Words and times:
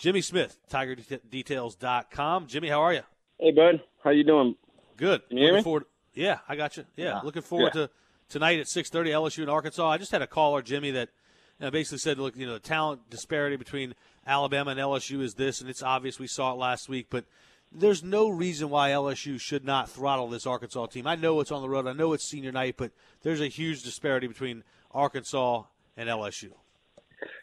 Jimmy 0.00 0.22
Smith, 0.22 0.56
TigerDetails.com. 0.70 2.46
Jimmy, 2.46 2.68
how 2.68 2.80
are 2.80 2.94
you? 2.94 3.02
Hey, 3.38 3.52
bud. 3.52 3.82
How 4.02 4.08
you 4.10 4.24
doing? 4.24 4.56
Good. 4.96 5.28
Can 5.28 5.36
you 5.36 5.44
hear 5.44 5.54
me? 5.56 5.62
Forward, 5.62 5.84
yeah, 6.14 6.38
I 6.48 6.56
got 6.56 6.78
you. 6.78 6.86
Yeah, 6.96 7.04
Yeah. 7.04 7.20
looking 7.20 7.42
forward 7.42 7.72
Yeah. 7.74 7.82
to 7.86 7.90
tonight 8.30 8.58
at 8.60 8.66
6:30 8.66 9.12
LSU 9.12 9.42
and 9.42 9.50
Arkansas. 9.50 9.86
I 9.86 9.98
just 9.98 10.10
had 10.10 10.22
a 10.22 10.26
caller, 10.26 10.62
Jimmy, 10.62 10.90
that 10.92 11.10
you 11.58 11.66
know, 11.66 11.70
basically 11.70 11.98
said, 11.98 12.18
look, 12.18 12.34
you 12.34 12.46
know, 12.46 12.54
the 12.54 12.60
talent 12.60 13.10
disparity 13.10 13.56
between 13.56 13.94
Alabama 14.26 14.70
and 14.70 14.80
LSU 14.80 15.20
is 15.20 15.34
this, 15.34 15.60
and 15.60 15.68
it's 15.68 15.82
obvious. 15.82 16.18
We 16.18 16.26
saw 16.26 16.52
it 16.52 16.56
last 16.56 16.88
week, 16.88 17.08
but 17.10 17.26
there's 17.70 18.02
no 18.02 18.30
reason 18.30 18.70
why 18.70 18.92
LSU 18.92 19.36
should 19.38 19.66
not 19.66 19.90
throttle 19.90 20.28
this 20.28 20.46
Arkansas 20.46 20.86
team. 20.86 21.06
I 21.06 21.16
know 21.16 21.38
it's 21.40 21.52
on 21.52 21.60
the 21.60 21.68
road. 21.68 21.86
I 21.86 21.92
know 21.92 22.14
it's 22.14 22.24
senior 22.24 22.52
night, 22.52 22.76
but 22.78 22.92
there's 23.20 23.42
a 23.42 23.48
huge 23.48 23.82
disparity 23.82 24.26
between 24.26 24.64
Arkansas 24.92 25.64
and 25.98 26.08
LSU. 26.08 26.54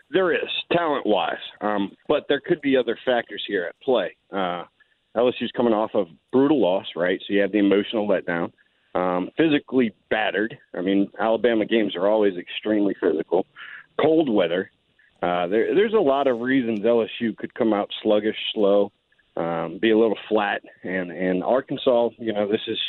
There 0.09 0.33
is 0.33 0.49
talent 0.77 1.05
wise, 1.05 1.35
um, 1.61 1.91
but 2.07 2.25
there 2.29 2.41
could 2.45 2.61
be 2.61 2.77
other 2.77 2.97
factors 3.05 3.43
here 3.47 3.65
at 3.65 3.79
play. 3.81 4.15
Uh, 4.31 4.63
LSU's 5.15 5.51
coming 5.55 5.73
off 5.73 5.91
of 5.93 6.07
brutal 6.31 6.61
loss, 6.61 6.85
right? 6.95 7.19
So 7.25 7.33
you 7.33 7.41
have 7.41 7.51
the 7.51 7.59
emotional 7.59 8.07
letdown. 8.07 8.51
Um, 8.95 9.29
physically 9.37 9.93
battered. 10.09 10.57
I 10.73 10.81
mean, 10.81 11.09
Alabama 11.19 11.65
games 11.65 11.95
are 11.95 12.07
always 12.07 12.35
extremely 12.37 12.95
physical. 12.99 13.45
Cold 14.01 14.29
weather. 14.29 14.71
Uh, 15.21 15.47
there, 15.47 15.73
there's 15.75 15.93
a 15.93 15.99
lot 15.99 16.27
of 16.27 16.39
reasons 16.39 16.79
LSU 16.79 17.35
could 17.37 17.53
come 17.53 17.73
out 17.73 17.89
sluggish, 18.01 18.37
slow, 18.53 18.91
um, 19.35 19.79
be 19.79 19.91
a 19.91 19.97
little 19.97 20.17
flat, 20.29 20.61
and 20.83 21.11
and 21.11 21.43
Arkansas. 21.43 22.09
You 22.17 22.33
know, 22.33 22.47
this 22.47 22.61
is 22.67 22.79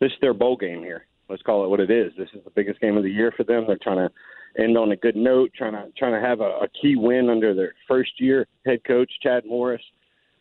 this 0.00 0.12
is 0.12 0.18
their 0.20 0.34
bowl 0.34 0.56
game 0.56 0.80
here. 0.80 1.06
Let's 1.28 1.42
call 1.42 1.64
it 1.64 1.68
what 1.68 1.80
it 1.80 1.90
is. 1.90 2.12
This 2.16 2.28
is 2.34 2.44
the 2.44 2.50
biggest 2.50 2.80
game 2.80 2.96
of 2.96 3.02
the 3.02 3.10
year 3.10 3.32
for 3.36 3.44
them. 3.44 3.64
They're 3.66 3.78
trying 3.82 4.08
to 4.08 4.10
end 4.58 4.76
on 4.76 4.92
a 4.92 4.96
good 4.96 5.16
note, 5.16 5.50
trying 5.56 5.72
to 5.72 5.86
trying 5.96 6.12
to 6.12 6.26
have 6.26 6.40
a, 6.40 6.64
a 6.64 6.68
key 6.80 6.96
win 6.96 7.30
under 7.30 7.54
their 7.54 7.74
first 7.88 8.12
year 8.18 8.46
head 8.66 8.84
coach 8.84 9.10
Chad 9.22 9.44
Morris. 9.46 9.82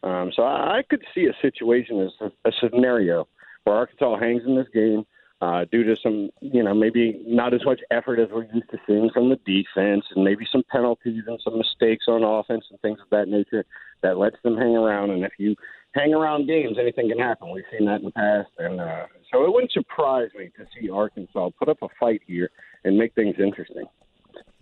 Um, 0.03 0.31
so 0.35 0.43
I, 0.43 0.79
I 0.79 0.81
could 0.89 1.03
see 1.13 1.25
a 1.25 1.41
situation 1.41 2.01
as 2.01 2.31
a, 2.45 2.51
scenario 2.59 3.27
where 3.63 3.75
Arkansas 3.75 4.17
hangs 4.19 4.41
in 4.45 4.55
this 4.55 4.67
game 4.73 5.05
uh, 5.41 5.65
due 5.71 5.83
to 5.83 5.95
some, 6.01 6.29
you 6.39 6.63
know, 6.63 6.73
maybe 6.73 7.21
not 7.25 7.53
as 7.53 7.63
much 7.65 7.79
effort 7.91 8.19
as 8.19 8.27
we're 8.31 8.45
used 8.53 8.69
to 8.71 8.77
seeing 8.87 9.09
from 9.13 9.29
the 9.29 9.37
defense, 9.37 10.05
and 10.15 10.23
maybe 10.23 10.45
some 10.51 10.63
penalties 10.71 11.23
and 11.27 11.39
some 11.43 11.57
mistakes 11.57 12.05
on 12.07 12.23
offense 12.23 12.65
and 12.69 12.79
things 12.81 12.99
of 13.01 13.09
that 13.09 13.27
nature 13.27 13.65
that 14.03 14.17
lets 14.17 14.37
them 14.43 14.57
hang 14.57 14.75
around. 14.75 15.11
And 15.11 15.23
if 15.23 15.33
you 15.37 15.55
hang 15.93 16.13
around 16.13 16.47
games, 16.47 16.77
anything 16.79 17.09
can 17.09 17.19
happen. 17.19 17.51
We've 17.51 17.63
seen 17.71 17.85
that 17.87 17.99
in 17.99 18.05
the 18.05 18.11
past, 18.11 18.49
and 18.59 18.79
uh, 18.79 19.05
so 19.31 19.45
it 19.45 19.53
wouldn't 19.53 19.71
surprise 19.71 20.29
me 20.37 20.51
to 20.57 20.65
see 20.79 20.89
Arkansas 20.89 21.49
put 21.57 21.69
up 21.69 21.77
a 21.81 21.87
fight 21.99 22.21
here 22.25 22.49
and 22.83 22.97
make 22.97 23.13
things 23.13 23.35
interesting. 23.39 23.85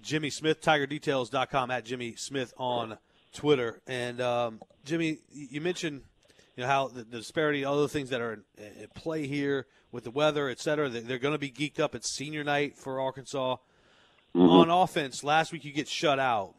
Jimmy 0.01 0.29
Smith, 0.29 0.61
TigerDetails.com 0.61 1.71
at 1.71 1.85
Jimmy 1.85 2.15
Smith 2.15 2.53
on 2.57 2.97
Twitter. 3.33 3.81
And 3.87 4.21
um, 4.21 4.59
Jimmy, 4.85 5.19
you 5.33 5.61
mentioned 5.61 6.01
you 6.55 6.63
know 6.63 6.67
how 6.69 6.87
the, 6.87 7.03
the 7.03 7.17
disparity, 7.17 7.63
other 7.65 7.87
things 7.87 8.09
that 8.09 8.21
are 8.21 8.43
at 8.81 8.93
play 8.93 9.27
here 9.27 9.65
with 9.91 10.03
the 10.03 10.11
weather, 10.11 10.49
et 10.49 10.59
cetera. 10.59 10.89
They- 10.89 10.99
They're 11.01 11.17
going 11.19 11.33
to 11.33 11.37
be 11.39 11.51
geeked 11.51 11.79
up. 11.79 11.95
at 11.95 12.03
senior 12.05 12.43
night 12.43 12.77
for 12.77 12.99
Arkansas. 12.99 13.57
On 14.35 14.69
offense, 14.69 15.23
last 15.23 15.51
week 15.51 15.65
you 15.65 15.71
get 15.71 15.87
shut 15.87 16.19
out. 16.19 16.53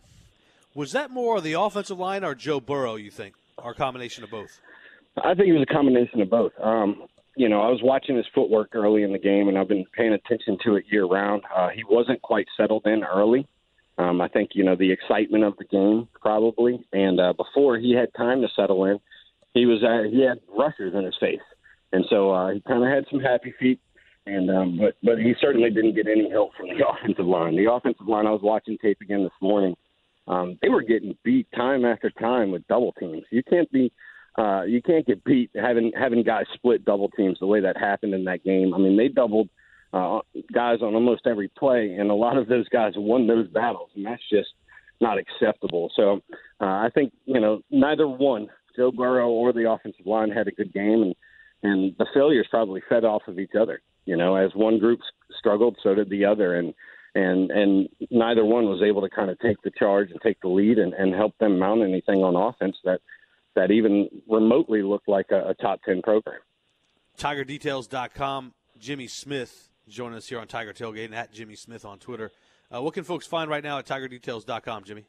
Was 0.75 0.91
that 0.93 1.11
more 1.11 1.41
the 1.41 1.53
offensive 1.53 1.99
line 1.99 2.25
or 2.25 2.35
Joe 2.35 2.59
Burrow? 2.61 2.97
You 2.97 3.11
think, 3.13 3.35
or 3.59 3.71
a 3.71 3.75
combination 3.75 4.25
of 4.25 4.31
both? 4.31 4.59
I 5.23 5.35
think 5.35 5.49
it 5.49 5.53
was 5.53 5.63
a 5.63 5.73
combination 5.73 6.21
of 6.21 6.29
both. 6.31 6.53
Um, 6.61 7.05
you 7.41 7.49
know, 7.49 7.63
I 7.63 7.71
was 7.71 7.81
watching 7.83 8.19
his 8.19 8.27
footwork 8.35 8.75
early 8.75 9.03
in 9.03 9.13
the 9.13 9.19
game, 9.19 9.49
and 9.49 9.57
I've 9.57 9.67
been 9.67 9.87
paying 9.97 10.13
attention 10.13 10.59
to 10.63 10.77
it 10.77 10.85
year 10.91 11.07
round. 11.07 11.43
Uh, 11.57 11.71
he 11.71 11.83
wasn't 11.89 12.21
quite 12.21 12.47
settled 12.55 12.83
in 12.85 13.03
early. 13.03 13.49
Um, 13.97 14.21
I 14.21 14.29
think 14.29 14.51
you 14.53 14.63
know 14.63 14.77
the 14.77 14.93
excitement 14.93 15.45
of 15.45 15.57
the 15.57 15.65
game 15.65 16.07
probably, 16.21 16.85
and 16.93 17.19
uh, 17.19 17.33
before 17.33 17.79
he 17.79 17.95
had 17.95 18.13
time 18.15 18.43
to 18.43 18.49
settle 18.55 18.85
in, 18.85 18.99
he 19.55 19.65
was 19.65 19.83
uh, 19.83 20.11
he 20.11 20.23
had 20.23 20.41
rushers 20.55 20.93
in 20.95 21.03
his 21.03 21.17
face, 21.19 21.41
and 21.93 22.05
so 22.11 22.31
uh, 22.31 22.51
he 22.53 22.61
kind 22.61 22.85
of 22.85 22.91
had 22.91 23.07
some 23.11 23.21
happy 23.21 23.55
feet. 23.59 23.81
And 24.27 24.51
um, 24.51 24.79
but 24.79 24.97
but 25.03 25.19
he 25.19 25.33
certainly 25.41 25.71
didn't 25.71 25.95
get 25.95 26.09
any 26.09 26.29
help 26.29 26.51
from 26.59 26.69
the 26.69 26.87
offensive 26.93 27.25
line. 27.25 27.57
The 27.57 27.73
offensive 27.73 28.07
line, 28.07 28.27
I 28.27 28.33
was 28.33 28.43
watching 28.43 28.77
tape 28.83 28.99
again 29.01 29.23
this 29.23 29.41
morning. 29.41 29.75
Um, 30.29 30.59
they 30.61 30.69
were 30.69 30.83
getting 30.83 31.17
beat 31.25 31.49
time 31.57 31.87
after 31.87 32.11
time 32.11 32.51
with 32.51 32.69
double 32.69 32.93
teams. 32.93 33.25
You 33.31 33.43
can't 33.43 33.71
be 33.73 33.91
uh, 34.39 34.63
you 34.63 34.81
can't 34.83 35.07
get 35.07 35.25
beat 35.25 35.51
having 35.55 35.93
having 35.99 36.23
guys 36.23 36.47
split 36.55 36.85
double 36.85 37.09
teams 37.11 37.39
the 37.41 37.47
way 37.47 37.61
that 37.61 37.77
happened 37.77 38.15
in 38.15 38.25
that 38.25 38.45
game. 38.45 38.73
I 38.75 38.79
mean, 38.79 38.97
they 38.97 39.09
doubled 39.09 39.49
uh, 39.93 40.21
guys 40.53 40.79
on 40.83 40.95
almost 40.95 41.27
every 41.27 41.49
play, 41.49 41.97
and 41.99 42.11
a 42.11 42.15
lot 42.15 42.37
of 42.37 42.49
those 42.49 42.69
guys 42.69 42.93
won 42.97 43.27
those 43.27 43.49
battles, 43.49 43.91
and 43.95 44.07
that's 44.07 44.23
just 44.31 44.51
not 45.01 45.19
acceptable. 45.19 45.91
So 45.97 46.21
uh, 46.61 46.65
I 46.65 46.91
think 46.95 47.13
you 47.25 47.41
know 47.41 47.63
neither 47.71 48.07
one, 48.07 48.49
Joe 48.77 48.93
Burrow 48.93 49.29
or 49.29 49.53
the 49.53 49.71
offensive 49.71 50.07
line, 50.07 50.31
had 50.31 50.49
a 50.49 50.53
good 50.53 50.73
game, 50.73 51.03
and 51.03 51.15
and 51.63 51.95
the 51.99 52.07
failures 52.15 52.47
probably 52.51 52.83
fed 52.89 53.05
off 53.05 53.23
of 53.27 53.39
each 53.39 53.55
other. 53.61 53.83
You 54.07 54.17
know, 54.17 54.37
as 54.37 54.53
one 54.55 54.79
group 54.79 55.01
struggled, 55.39 55.77
so 55.83 55.95
did 55.95 56.09
the 56.09 56.25
other, 56.25 56.55
and 56.55 56.73
and 57.15 57.51
and 57.51 57.89
neither 58.11 58.45
one 58.45 58.67
was 58.67 58.83
able 58.83 59.03
to 59.03 59.11
kind 59.11 59.31
of 59.31 59.39
take 59.41 59.61
the 59.63 59.73
charge 59.77 60.11
and 60.11 60.21
take 60.23 60.41
the 60.41 60.49
lead 60.49 60.79
and, 60.79 60.95
and 60.95 61.15
help 61.15 61.37
them 61.39 61.59
mount 61.59 61.83
anything 61.83 62.23
on 62.23 62.37
offense 62.37 62.77
that 62.85 63.01
that 63.57 63.71
even 63.71 64.09
remotely 64.29 64.83
looked 64.83 65.09
like 65.09 65.27
a, 65.31 65.51
a 65.51 65.55
top 65.55 65.81
ten 65.85 66.03
program. 66.03 66.41
TigerDetails.com. 67.19 68.55
Jimmy 68.79 69.09
Smith 69.09 69.71
joining 69.89 70.17
us 70.17 70.29
here 70.29 70.39
on 70.39 70.47
Tiger 70.47 70.73
Tailgate 70.73 71.07
and 71.07 71.15
at 71.15 71.33
Jimmy 71.33 71.57
Smith 71.57 71.85
on 71.85 71.99
Twitter. 71.99 72.31
Uh, 72.75 72.81
what 72.81 72.95
can 72.95 73.05
folks 73.05 73.27
find 73.27 73.51
right 73.51 73.65
now 73.65 73.79
at 73.79 73.87
TigerDetails.com, 73.87 74.85
Jimmy? 74.85 75.05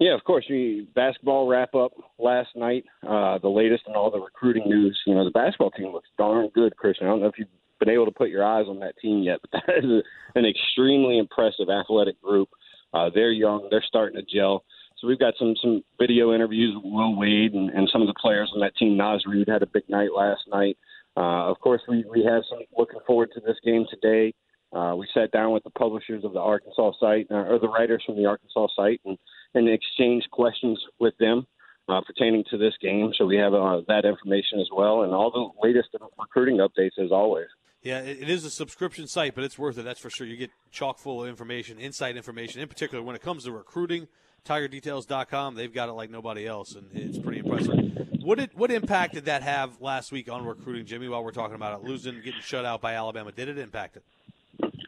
Yeah, 0.00 0.14
of 0.14 0.22
course. 0.24 0.44
We 0.48 0.88
basketball 0.94 1.48
wrap 1.48 1.74
up 1.74 1.92
last 2.18 2.50
night. 2.54 2.84
Uh, 3.06 3.38
the 3.38 3.48
latest 3.48 3.84
and 3.86 3.96
all 3.96 4.10
the 4.10 4.20
recruiting 4.20 4.64
news. 4.66 4.98
You 5.06 5.14
know, 5.14 5.24
the 5.24 5.30
basketball 5.30 5.70
team 5.70 5.92
looks 5.92 6.08
darn 6.16 6.48
good, 6.54 6.76
Christian. 6.76 7.06
I 7.06 7.10
don't 7.10 7.20
know 7.20 7.26
if 7.26 7.38
you've 7.38 7.48
been 7.80 7.90
able 7.90 8.04
to 8.06 8.12
put 8.12 8.28
your 8.28 8.44
eyes 8.44 8.66
on 8.68 8.80
that 8.80 8.94
team 9.00 9.22
yet, 9.22 9.40
but 9.40 9.50
that 9.66 9.78
is 9.78 9.84
a, 9.84 10.02
an 10.38 10.44
extremely 10.44 11.18
impressive 11.18 11.68
athletic 11.68 12.20
group. 12.22 12.48
Uh, 12.92 13.10
they're 13.12 13.32
young. 13.32 13.68
They're 13.70 13.84
starting 13.86 14.20
to 14.20 14.36
gel. 14.36 14.64
So 15.00 15.06
we've 15.06 15.18
got 15.18 15.34
some 15.38 15.54
some 15.62 15.82
video 15.98 16.34
interviews 16.34 16.74
with 16.74 16.92
Will 16.92 17.16
Wade 17.16 17.54
and, 17.54 17.70
and 17.70 17.88
some 17.92 18.02
of 18.02 18.08
the 18.08 18.14
players 18.20 18.50
on 18.52 18.60
that 18.60 18.76
team. 18.76 18.96
Naz 18.96 19.22
Reid 19.26 19.48
had 19.48 19.62
a 19.62 19.66
big 19.66 19.88
night 19.88 20.10
last 20.16 20.42
night. 20.48 20.76
Uh, 21.16 21.50
of 21.50 21.58
course, 21.60 21.82
we, 21.88 22.04
we 22.10 22.24
have 22.24 22.42
some 22.48 22.60
looking 22.76 23.00
forward 23.06 23.30
to 23.34 23.40
this 23.40 23.56
game 23.64 23.86
today. 23.90 24.34
Uh, 24.72 24.94
we 24.96 25.06
sat 25.14 25.30
down 25.30 25.52
with 25.52 25.64
the 25.64 25.70
publishers 25.70 26.24
of 26.24 26.32
the 26.32 26.40
Arkansas 26.40 26.92
site, 27.00 27.26
uh, 27.30 27.34
or 27.34 27.58
the 27.58 27.68
writers 27.68 28.02
from 28.04 28.16
the 28.16 28.26
Arkansas 28.26 28.66
site, 28.76 29.00
and, 29.04 29.16
and 29.54 29.68
exchanged 29.68 30.30
questions 30.30 30.78
with 31.00 31.16
them 31.18 31.46
uh, 31.88 32.00
pertaining 32.06 32.44
to 32.50 32.58
this 32.58 32.74
game. 32.80 33.12
So 33.16 33.24
we 33.24 33.36
have 33.36 33.54
uh, 33.54 33.80
that 33.88 34.04
information 34.04 34.60
as 34.60 34.68
well, 34.74 35.02
and 35.02 35.12
all 35.12 35.30
the 35.30 35.66
latest 35.66 35.88
recruiting 36.18 36.58
updates 36.58 37.02
as 37.02 37.10
always. 37.10 37.46
Yeah, 37.82 38.00
it, 38.00 38.28
is 38.28 38.44
a 38.44 38.50
subscription 38.50 39.06
site, 39.06 39.34
but 39.34 39.44
it's 39.44 39.58
worth 39.58 39.78
it. 39.78 39.84
That's 39.84 40.00
for 40.00 40.10
sure. 40.10 40.26
You 40.26 40.36
get 40.36 40.50
chock 40.70 40.98
full 40.98 41.22
of 41.22 41.28
information, 41.28 41.78
inside 41.78 42.16
information, 42.16 42.60
in 42.60 42.68
particular 42.68 43.02
when 43.02 43.16
it 43.16 43.22
comes 43.22 43.44
to 43.44 43.52
recruiting. 43.52 44.08
TigerDetails.com, 44.48 45.54
they've 45.54 45.72
got 45.72 45.90
it 45.90 45.92
like 45.92 46.10
nobody 46.10 46.46
else, 46.46 46.74
and 46.74 46.86
it's 46.94 47.18
pretty 47.18 47.40
impressive. 47.40 48.22
What 48.22 48.38
did 48.38 48.50
what 48.54 48.70
impact 48.70 49.14
did 49.14 49.26
that 49.26 49.42
have 49.42 49.80
last 49.80 50.10
week 50.10 50.30
on 50.30 50.44
recruiting, 50.44 50.86
Jimmy? 50.86 51.08
While 51.08 51.22
we're 51.22 51.32
talking 51.32 51.54
about 51.54 51.78
it, 51.78 51.86
losing, 51.86 52.14
getting 52.22 52.40
shut 52.40 52.64
out 52.64 52.80
by 52.80 52.94
Alabama, 52.94 53.30
did 53.30 53.48
it 53.48 53.58
impact 53.58 53.96
it? 53.96 54.04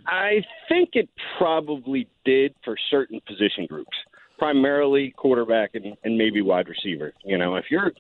I 0.06 0.42
think 0.68 0.90
it 0.94 1.08
probably 1.38 2.08
did 2.24 2.54
for 2.64 2.76
certain 2.90 3.20
position 3.26 3.66
groups, 3.66 3.96
primarily 4.38 5.12
quarterback 5.16 5.74
and, 5.74 5.94
and 6.04 6.16
maybe 6.16 6.40
wide 6.40 6.68
receiver. 6.68 7.12
You 7.24 7.38
know, 7.38 7.56
if 7.56 7.66
you're 7.70 7.92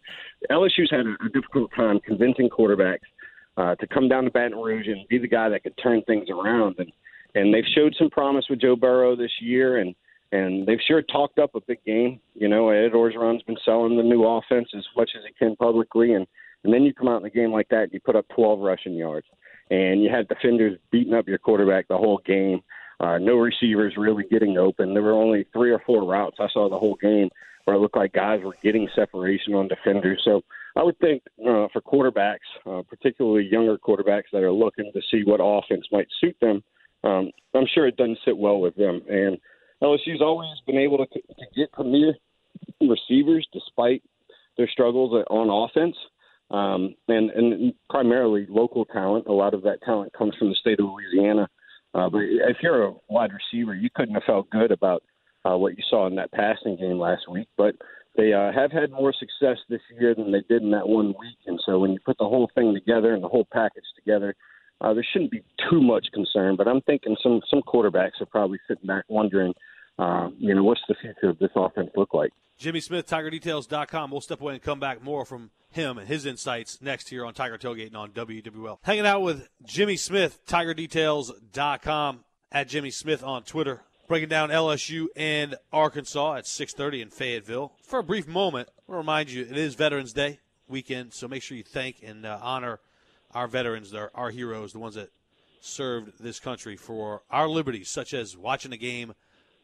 LSU's 0.50 0.90
had 0.90 1.06
a, 1.06 1.28
difficult 1.32 1.70
time 1.76 2.00
convincing 2.00 2.48
quarterbacks 2.48 2.98
uh, 3.56 3.74
to 3.76 3.86
come 3.86 4.08
down 4.08 4.24
to 4.24 4.30
Baton 4.30 4.58
Rouge 4.58 4.88
and 4.88 5.06
be 5.08 5.18
the 5.18 5.28
guy 5.28 5.50
that 5.50 5.62
could 5.62 5.76
turn 5.82 6.02
things 6.02 6.28
around, 6.30 6.76
and 6.78 6.90
and 7.34 7.54
they've 7.54 7.64
showed 7.74 7.94
some 7.98 8.10
promise 8.10 8.46
with 8.48 8.60
Joe 8.60 8.76
Burrow 8.76 9.14
this 9.14 9.30
year, 9.40 9.78
and 9.78 9.94
and 10.32 10.66
they've 10.66 10.78
sure 10.86 11.02
talked 11.02 11.38
up 11.38 11.54
a 11.54 11.60
big 11.60 11.84
game. 11.84 12.20
You 12.34 12.48
know, 12.48 12.70
Ed 12.70 12.92
Orgeron's 12.92 13.42
been 13.42 13.58
selling 13.64 13.96
the 13.96 14.02
new 14.02 14.24
offense 14.24 14.68
as 14.76 14.84
much 14.96 15.10
as 15.16 15.22
he 15.26 15.32
can 15.34 15.56
publicly, 15.56 16.14
and 16.14 16.26
and 16.62 16.72
then 16.74 16.82
you 16.82 16.92
come 16.92 17.08
out 17.08 17.22
in 17.22 17.26
a 17.26 17.30
game 17.30 17.52
like 17.52 17.68
that, 17.70 17.84
and 17.84 17.92
you 17.92 18.00
put 18.00 18.16
up 18.16 18.26
12 18.34 18.60
rushing 18.60 18.94
yards 18.94 19.26
and 19.70 20.02
you 20.02 20.10
had 20.10 20.28
defenders 20.28 20.78
beating 20.90 21.14
up 21.14 21.28
your 21.28 21.38
quarterback 21.38 21.88
the 21.88 21.96
whole 21.96 22.20
game. 22.26 22.60
Uh, 22.98 23.18
no 23.18 23.36
receivers 23.36 23.94
really 23.96 24.24
getting 24.30 24.58
open. 24.58 24.92
There 24.92 25.02
were 25.02 25.12
only 25.12 25.46
three 25.52 25.70
or 25.70 25.80
four 25.86 26.04
routes 26.04 26.36
I 26.38 26.48
saw 26.52 26.68
the 26.68 26.78
whole 26.78 26.96
game 27.00 27.30
where 27.64 27.76
it 27.76 27.80
looked 27.80 27.96
like 27.96 28.12
guys 28.12 28.40
were 28.42 28.56
getting 28.62 28.88
separation 28.94 29.54
on 29.54 29.68
defenders. 29.68 30.20
So 30.24 30.42
I 30.76 30.82
would 30.82 30.98
think 30.98 31.22
uh, 31.40 31.68
for 31.72 31.80
quarterbacks, 31.80 32.38
uh, 32.66 32.82
particularly 32.82 33.48
younger 33.50 33.78
quarterbacks 33.78 34.30
that 34.32 34.42
are 34.42 34.52
looking 34.52 34.90
to 34.92 35.00
see 35.10 35.22
what 35.24 35.40
offense 35.42 35.86
might 35.92 36.08
suit 36.20 36.36
them, 36.40 36.62
um, 37.04 37.30
I'm 37.54 37.66
sure 37.72 37.86
it 37.86 37.96
doesn't 37.96 38.18
sit 38.24 38.36
well 38.36 38.60
with 38.60 38.74
them. 38.76 39.00
And 39.08 39.38
LSU's 39.82 40.20
always 40.20 40.50
been 40.66 40.78
able 40.78 40.98
to, 40.98 41.06
to 41.06 41.46
get 41.56 41.72
premier 41.72 42.14
receivers 42.80 43.46
despite 43.52 44.02
their 44.56 44.68
struggles 44.68 45.24
on 45.30 45.48
offense 45.48 45.96
um, 46.50 46.94
and, 47.08 47.30
and 47.30 47.72
primarily 47.88 48.46
local 48.48 48.84
talent. 48.84 49.26
A 49.26 49.32
lot 49.32 49.54
of 49.54 49.62
that 49.62 49.82
talent 49.82 50.12
comes 50.12 50.34
from 50.38 50.48
the 50.48 50.54
state 50.56 50.80
of 50.80 50.86
Louisiana. 50.86 51.48
Uh, 51.94 52.08
but 52.08 52.20
if 52.22 52.58
you're 52.62 52.84
a 52.84 52.94
wide 53.08 53.30
receiver, 53.32 53.74
you 53.74 53.88
couldn't 53.94 54.14
have 54.14 54.24
felt 54.24 54.50
good 54.50 54.70
about 54.70 55.02
uh, 55.44 55.56
what 55.56 55.76
you 55.76 55.84
saw 55.88 56.06
in 56.06 56.14
that 56.16 56.32
passing 56.32 56.76
game 56.76 56.98
last 56.98 57.28
week. 57.28 57.48
But 57.56 57.74
they 58.16 58.32
uh, 58.32 58.52
have 58.52 58.72
had 58.72 58.90
more 58.90 59.12
success 59.12 59.58
this 59.68 59.80
year 59.98 60.14
than 60.14 60.32
they 60.32 60.42
did 60.48 60.62
in 60.62 60.70
that 60.72 60.88
one 60.88 61.08
week. 61.08 61.38
And 61.46 61.60
so 61.64 61.78
when 61.78 61.92
you 61.92 61.98
put 62.04 62.18
the 62.18 62.28
whole 62.28 62.50
thing 62.54 62.74
together 62.74 63.14
and 63.14 63.22
the 63.22 63.28
whole 63.28 63.46
package 63.52 63.84
together, 63.96 64.34
uh, 64.80 64.94
there 64.94 65.06
shouldn't 65.12 65.30
be 65.30 65.42
too 65.70 65.80
much 65.80 66.06
concern. 66.12 66.56
But 66.56 66.68
I'm 66.68 66.80
thinking 66.82 67.16
some 67.22 67.40
some 67.50 67.62
quarterbacks 67.62 68.20
are 68.20 68.26
probably 68.26 68.58
sitting 68.66 68.86
back 68.86 69.04
wondering, 69.08 69.52
uh, 70.00 70.30
you 70.38 70.54
know, 70.54 70.64
what's 70.64 70.80
the 70.88 70.94
future 71.00 71.28
of 71.28 71.38
this 71.38 71.50
offense 71.54 71.90
look 71.94 72.14
like? 72.14 72.32
Jimmy 72.56 72.80
Smith, 72.80 73.06
TigerDetails.com. 73.06 74.10
We'll 74.10 74.20
step 74.22 74.40
away 74.40 74.54
and 74.54 74.62
come 74.62 74.80
back 74.80 75.02
more 75.02 75.24
from 75.24 75.50
him 75.70 75.98
and 75.98 76.08
his 76.08 76.24
insights 76.24 76.80
next 76.80 77.10
here 77.10 77.24
on 77.24 77.34
Tiger 77.34 77.58
Tailgating 77.58 77.94
on 77.94 78.10
WWL. 78.10 78.78
Hanging 78.82 79.06
out 79.06 79.20
with 79.20 79.48
Jimmy 79.64 79.96
Smith, 79.96 80.40
TigerDetails.com, 80.46 82.24
at 82.50 82.68
Jimmy 82.68 82.90
Smith 82.90 83.22
on 83.22 83.42
Twitter. 83.42 83.82
Breaking 84.08 84.28
down 84.28 84.48
LSU 84.48 85.06
and 85.14 85.56
Arkansas 85.72 86.36
at 86.36 86.46
6:30 86.46 87.02
in 87.02 87.10
Fayetteville. 87.10 87.72
For 87.82 88.00
a 88.00 88.02
brief 88.02 88.26
moment, 88.26 88.68
we'll 88.86 88.98
remind 88.98 89.30
you 89.30 89.42
it 89.42 89.56
is 89.56 89.74
Veterans 89.74 90.12
Day 90.12 90.40
weekend, 90.66 91.12
so 91.12 91.28
make 91.28 91.42
sure 91.42 91.56
you 91.56 91.62
thank 91.62 92.02
and 92.02 92.26
uh, 92.26 92.38
honor 92.42 92.80
our 93.32 93.46
veterans, 93.46 93.94
our, 93.94 94.10
our 94.14 94.30
heroes, 94.30 94.72
the 94.72 94.78
ones 94.78 94.96
that 94.96 95.10
served 95.60 96.18
this 96.18 96.40
country 96.40 96.76
for 96.76 97.22
our 97.30 97.48
liberties, 97.48 97.88
such 97.88 98.14
as 98.14 98.36
watching 98.36 98.72
a 98.72 98.76
game 98.76 99.14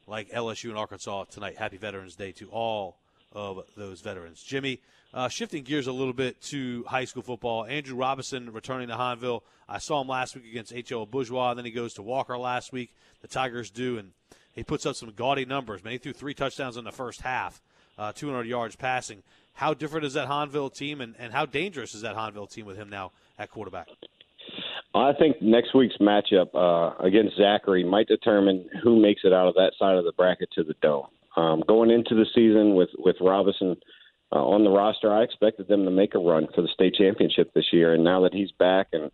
like 0.06 0.30
LSU 0.30 0.68
and 0.68 0.78
Arkansas 0.78 1.24
tonight. 1.24 1.56
Happy 1.56 1.76
Veterans 1.76 2.16
Day 2.16 2.32
to 2.32 2.48
all 2.50 2.98
of 3.32 3.60
those 3.76 4.00
veterans. 4.00 4.42
Jimmy, 4.42 4.80
uh, 5.12 5.28
shifting 5.28 5.62
gears 5.62 5.86
a 5.86 5.92
little 5.92 6.12
bit 6.12 6.40
to 6.42 6.84
high 6.84 7.04
school 7.04 7.22
football. 7.22 7.64
Andrew 7.64 7.96
Robinson 7.96 8.52
returning 8.52 8.88
to 8.88 8.94
Hahnville. 8.94 9.42
I 9.68 9.78
saw 9.78 10.00
him 10.00 10.08
last 10.08 10.34
week 10.34 10.44
against 10.46 10.72
H.O. 10.72 11.06
Bourgeois. 11.06 11.54
Then 11.54 11.64
he 11.64 11.70
goes 11.70 11.94
to 11.94 12.02
Walker 12.02 12.38
last 12.38 12.72
week. 12.72 12.94
The 13.22 13.28
Tigers 13.28 13.70
do, 13.70 13.98
and 13.98 14.12
he 14.54 14.62
puts 14.62 14.86
up 14.86 14.96
some 14.96 15.10
gaudy 15.10 15.44
numbers. 15.44 15.82
Man, 15.82 15.92
he 15.92 15.98
threw 15.98 16.12
three 16.12 16.34
touchdowns 16.34 16.76
in 16.76 16.84
the 16.84 16.92
first 16.92 17.22
half, 17.22 17.60
uh, 17.98 18.12
200 18.12 18.46
yards 18.46 18.76
passing. 18.76 19.22
How 19.54 19.74
different 19.74 20.06
is 20.06 20.14
that 20.14 20.28
Hahnville 20.28 20.74
team, 20.74 21.00
and, 21.00 21.14
and 21.18 21.32
how 21.32 21.46
dangerous 21.46 21.94
is 21.94 22.02
that 22.02 22.14
Hahnville 22.14 22.50
team 22.50 22.66
with 22.66 22.76
him 22.76 22.88
now 22.88 23.12
at 23.38 23.50
quarterback? 23.50 23.88
I 24.96 25.12
think 25.12 25.42
next 25.42 25.74
week's 25.74 25.96
matchup 25.98 26.54
uh, 26.54 26.96
against 27.04 27.36
Zachary 27.36 27.84
might 27.84 28.08
determine 28.08 28.68
who 28.82 29.00
makes 29.00 29.22
it 29.24 29.32
out 29.32 29.48
of 29.48 29.54
that 29.54 29.72
side 29.78 29.96
of 29.96 30.04
the 30.04 30.12
bracket 30.12 30.50
to 30.54 30.64
the 30.64 30.74
dome. 30.80 31.06
Um, 31.36 31.62
going 31.68 31.90
into 31.90 32.14
the 32.14 32.26
season 32.34 32.74
with 32.74 32.88
with 32.98 33.16
Robinson 33.20 33.76
uh, 34.32 34.42
on 34.42 34.64
the 34.64 34.70
roster, 34.70 35.12
I 35.12 35.22
expected 35.22 35.68
them 35.68 35.84
to 35.84 35.90
make 35.90 36.14
a 36.14 36.18
run 36.18 36.48
for 36.54 36.62
the 36.62 36.68
state 36.68 36.94
championship 36.94 37.52
this 37.52 37.72
year. 37.72 37.94
And 37.94 38.04
now 38.04 38.22
that 38.22 38.32
he's 38.32 38.52
back, 38.52 38.88
and 38.92 39.10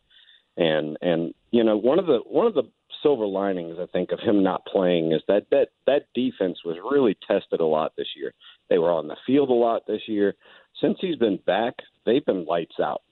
and 0.56 0.96
and 1.02 1.34
you 1.50 1.64
know, 1.64 1.76
one 1.76 1.98
of 1.98 2.06
the 2.06 2.20
one 2.26 2.46
of 2.46 2.54
the 2.54 2.70
silver 3.02 3.26
linings 3.26 3.78
I 3.80 3.86
think 3.86 4.12
of 4.12 4.20
him 4.20 4.42
not 4.42 4.64
playing 4.66 5.12
is 5.12 5.22
that 5.26 5.46
that 5.50 5.68
that 5.86 6.06
defense 6.14 6.58
was 6.64 6.76
really 6.90 7.16
tested 7.26 7.60
a 7.60 7.66
lot 7.66 7.92
this 7.96 8.08
year. 8.16 8.32
They 8.70 8.78
were 8.78 8.92
on 8.92 9.08
the 9.08 9.16
field 9.26 9.50
a 9.50 9.54
lot 9.54 9.82
this 9.86 10.02
year. 10.06 10.34
Since 10.80 10.98
he's 11.00 11.16
been 11.16 11.38
back, 11.44 11.74
they've 12.06 12.24
been 12.24 12.44
lights 12.44 12.76
out. 12.80 13.02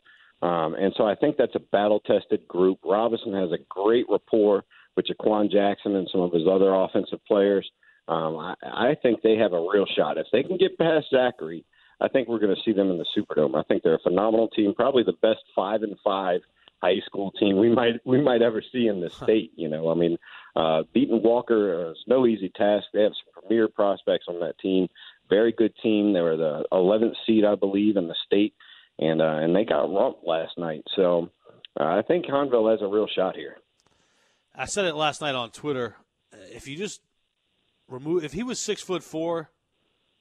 Um, 0.42 0.75
and 0.75 0.92
so 0.96 1.04
I 1.04 1.14
think 1.14 1.37
that's 1.37 1.54
a 1.54 1.60
battle 1.60 2.00
tested 2.00 2.46
group. 2.48 2.78
Robinson 2.84 3.34
has 3.34 3.52
a 3.52 3.58
great 3.69 4.06
rapport 4.08 4.64
with 4.96 5.06
Jaquan 5.06 5.50
Jackson 5.50 5.96
and 5.96 6.08
some 6.10 6.22
of 6.22 6.32
his 6.32 6.44
other 6.50 6.72
offensive 6.75 7.25
players. 7.26 7.69
Um, 8.08 8.37
I, 8.37 8.54
I 8.62 8.96
think 9.02 9.22
they 9.22 9.37
have 9.37 9.52
a 9.52 9.60
real 9.60 9.87
shot. 9.96 10.19
If 10.19 10.26
they 10.32 10.42
can 10.42 10.56
get 10.56 10.78
past 10.78 11.06
Zachary, 11.10 11.64
I 12.00 12.08
think 12.08 12.28
we're 12.28 12.38
going 12.38 12.54
to 12.54 12.62
see 12.64 12.72
them 12.72 12.90
in 12.90 12.98
the 12.98 13.04
Superdome. 13.16 13.54
I 13.54 13.62
think 13.64 13.82
they're 13.82 13.94
a 13.94 14.00
phenomenal 14.00 14.48
team, 14.48 14.75
probably 14.75 15.02
the 15.02 15.12
best 15.20 15.40
five 15.54 15.82
and 15.82 15.96
five 16.02 16.40
high 16.82 16.98
school 17.04 17.31
team 17.32 17.58
we 17.58 17.69
might 17.69 18.00
we 18.06 18.22
might 18.22 18.40
ever 18.40 18.62
see 18.72 18.87
in 18.87 19.00
the 19.00 19.10
state. 19.10 19.52
You 19.54 19.69
know, 19.69 19.90
I 19.90 19.94
mean, 19.94 20.16
uh, 20.56 20.82
beating 20.94 21.22
Walker 21.22 21.90
is 21.90 21.98
no 22.06 22.26
easy 22.26 22.48
task. 22.48 22.87
They 22.92 23.02
have 23.02 23.12
some 23.12 23.42
premier 23.42 23.69
prospects 23.69 24.26
on 24.28 24.40
that 24.40 24.58
team. 24.58 24.88
Very 25.28 25.52
good 25.52 25.75
team. 25.82 26.14
They 26.14 26.22
were 26.22 26.38
the 26.38 26.64
11th 26.72 27.14
seed, 27.26 27.44
I 27.44 27.54
believe, 27.54 27.96
in 27.96 28.08
the 28.08 28.16
state 28.26 28.54
and 29.00 29.20
uh, 29.20 29.38
and 29.41 29.56
they 29.56 29.64
got 29.64 29.93
romped 29.93 30.25
last 30.25 30.56
night. 30.58 30.85
So 30.94 31.31
uh, 31.79 31.85
I 31.85 32.02
think 32.06 32.26
Hahnville 32.26 32.70
has 32.70 32.82
a 32.82 32.87
real 32.87 33.08
shot 33.08 33.35
here. 33.35 33.56
I 34.55 34.67
said 34.67 34.85
it 34.85 34.94
last 34.94 35.20
night 35.20 35.35
on 35.35 35.50
Twitter. 35.50 35.97
If 36.32 36.69
you 36.69 36.76
just 36.76 37.00
remove, 37.88 38.25
if 38.25 38.32
he 38.32 38.43
was 38.43 38.61
six 38.61 38.82
foot 38.82 39.02
four, 39.02 39.50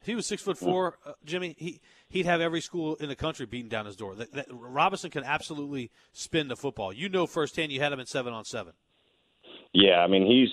if 0.01 0.07
he 0.07 0.15
was 0.15 0.25
six 0.25 0.41
foot 0.41 0.57
four, 0.57 0.97
uh, 1.05 1.11
Jimmy, 1.25 1.55
he 1.57 1.81
he'd 2.07 2.25
have 2.25 2.39
every 2.39 2.61
school 2.61 2.95
in 2.95 3.09
the 3.09 3.15
country 3.15 3.45
beating 3.45 3.69
down 3.69 3.85
his 3.85 3.97
door. 3.97 4.15
That, 4.15 4.31
that, 4.33 4.47
Robinson 4.49 5.11
can 5.11 5.23
absolutely 5.23 5.91
spin 6.13 6.47
the 6.47 6.55
football. 6.55 6.93
You 6.93 7.09
know 7.09 7.27
firsthand. 7.27 7.71
You 7.71 7.81
had 7.81 7.91
him 7.91 7.99
in 7.99 8.05
seven 8.05 8.33
on 8.33 8.45
seven. 8.45 8.73
Yeah, 9.73 9.99
I 9.99 10.07
mean 10.07 10.25
he's, 10.25 10.49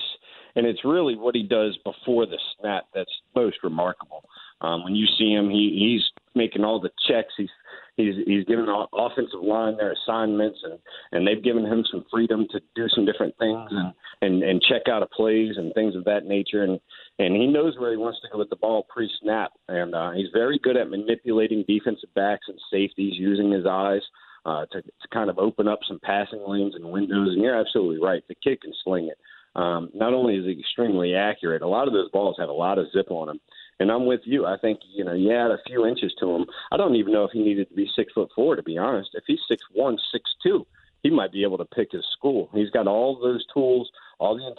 and 0.57 0.67
it's 0.67 0.85
really 0.85 1.15
what 1.17 1.35
he 1.35 1.45
does 1.45 1.79
before 1.85 2.27
the 2.27 2.39
snap 2.59 2.87
that's 2.93 3.11
most 3.35 3.57
remarkable. 3.63 4.25
Um, 4.61 4.85
when 4.85 4.95
you 4.95 5.07
see 5.19 5.31
him, 5.33 5.51
he, 5.51 5.77
he's 5.79 6.03
making 6.35 6.65
all 6.65 6.81
the 6.81 6.91
checks. 7.07 7.33
He's 7.37 7.51
he's 7.97 8.15
he's 8.27 8.45
given 8.45 8.67
the 8.67 8.87
offensive 8.93 9.41
line 9.43 9.77
their 9.77 9.93
assignments, 9.93 10.59
and 10.63 10.79
and 11.13 11.27
they've 11.27 11.43
given 11.43 11.65
him 11.65 11.85
some 11.91 12.05
freedom 12.11 12.47
to 12.51 12.61
do 12.75 12.87
some 12.95 13.05
different 13.05 13.37
things 13.39 13.69
and 13.71 13.93
and 14.23 14.43
and 14.43 14.63
check 14.63 14.83
out 14.89 15.03
of 15.03 15.11
plays 15.11 15.55
and 15.57 15.75
things 15.75 15.95
of 15.95 16.05
that 16.05 16.25
nature. 16.25 16.63
And 16.63 16.81
and 17.19 17.35
he 17.35 17.47
knows 17.47 17.75
where 17.79 17.91
he 17.91 17.97
wants 17.97 18.21
to 18.23 18.29
go 18.31 18.39
with 18.39 18.51
the 18.51 18.57
ball 18.57 18.87
pre-snap, 18.89 19.53
and 19.69 19.95
uh, 19.95 20.13
he's 20.13 20.29
very 20.33 20.59
good 20.63 20.77
at 20.77 20.91
manipulating 20.91 21.65
defensive 21.67 22.13
backs 22.15 22.47
and 22.49 22.59
safeties 22.71 23.15
using 23.17 23.51
his 23.51 23.67
eyes. 23.67 24.03
Uh, 24.45 24.65
to, 24.67 24.81
to 24.81 25.09
kind 25.13 25.29
of 25.29 25.41
open 25.41 25.67
up 25.67 25.81
some 25.89 25.99
passing 26.05 26.41
lanes 26.47 26.77
and 26.77 26.85
windows, 26.85 27.31
and 27.33 27.43
you're 27.43 27.59
absolutely 27.59 28.01
right. 28.01 28.23
The 28.29 28.37
kid 28.37 28.61
can 28.61 28.73
sling 28.85 29.09
it. 29.09 29.19
Um, 29.57 29.91
not 29.95 30.15
only 30.15 30.37
is 30.37 30.45
he 30.45 30.61
extremely 30.61 31.17
accurate, 31.17 31.63
a 31.63 31.67
lot 31.67 31.89
of 31.89 31.95
those 31.95 32.11
balls 32.11 32.37
have 32.39 32.49
a 32.49 32.53
lot 32.53 32.79
of 32.79 32.87
zip 32.93 33.11
on 33.11 33.27
them. 33.27 33.41
And 33.79 33.91
I'm 33.91 34.07
with 34.07 34.21
you. 34.25 34.47
I 34.47 34.57
think 34.57 34.81
you 34.95 35.05
know 35.05 35.13
you 35.13 35.33
add 35.33 35.51
a 35.51 35.59
few 35.67 35.87
inches 35.87 36.15
to 36.21 36.31
him. 36.31 36.47
I 36.73 36.77
don't 36.77 36.97
even 36.97 37.13
know 37.13 37.25
if 37.25 37.33
he 37.33 37.43
needed 37.43 37.69
to 37.69 37.75
be 37.75 37.89
six 37.95 38.13
foot 38.13 38.31
four 38.35 38.57
to 38.57 38.63
be 38.63 38.79
honest. 38.79 39.11
If 39.15 39.25
he's 39.27 39.41
six 39.49 39.63
one, 39.75 39.99
six 40.13 40.31
two, 40.43 40.67
he 41.03 41.11
might 41.11 41.33
be 41.33 41.43
able 41.43 41.59
to 41.59 41.65
pick 41.65 41.93
his 41.93 42.05
school. 42.17 42.49
He's 42.55 42.71
got 42.71 42.87
all 42.87 43.21
those 43.21 43.45
tools, 43.53 43.91
all 44.19 44.37
the 44.37 44.51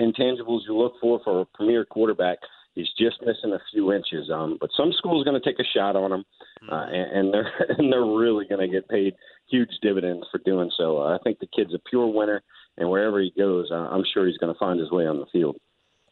intangibles 0.00 0.60
you 0.66 0.76
look 0.76 0.94
for 1.00 1.20
for 1.22 1.42
a 1.42 1.46
premier 1.54 1.84
quarterback. 1.84 2.38
He's 2.74 2.88
just 2.98 3.22
missing 3.22 3.52
a 3.52 3.60
few 3.72 3.92
inches. 3.92 4.30
Um, 4.30 4.58
but 4.60 4.70
some 4.76 4.92
school's 4.92 5.24
going 5.24 5.40
to 5.40 5.44
take 5.44 5.58
a 5.58 5.68
shot 5.74 5.96
on 5.96 6.12
him, 6.12 6.24
hmm. 6.62 6.72
uh, 6.72 6.86
and, 6.86 7.18
and 7.18 7.34
they're 7.34 7.52
and 7.78 7.92
they're 7.92 8.04
really 8.04 8.46
going 8.46 8.60
to 8.60 8.72
get 8.72 8.88
paid 8.88 9.14
huge 9.50 9.70
dividends 9.82 10.26
for 10.30 10.38
doing 10.44 10.70
so. 10.76 10.98
Uh, 10.98 11.14
I 11.14 11.18
think 11.22 11.38
the 11.38 11.48
kid's 11.54 11.74
a 11.74 11.78
pure 11.88 12.06
winner, 12.06 12.42
and 12.76 12.90
wherever 12.90 13.20
he 13.20 13.32
goes, 13.36 13.68
uh, 13.70 13.74
I'm 13.74 14.04
sure 14.12 14.26
he's 14.26 14.38
going 14.38 14.52
to 14.52 14.58
find 14.58 14.78
his 14.78 14.90
way 14.90 15.06
on 15.06 15.18
the 15.18 15.26
field. 15.32 15.56